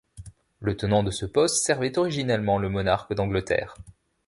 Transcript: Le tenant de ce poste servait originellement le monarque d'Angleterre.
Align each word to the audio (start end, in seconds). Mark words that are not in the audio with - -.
Le 0.61 0.75
tenant 0.75 1.03
de 1.03 1.11
ce 1.11 1.27
poste 1.27 1.63
servait 1.63 1.95
originellement 1.99 2.57
le 2.57 2.69
monarque 2.69 3.13
d'Angleterre. 3.13 3.77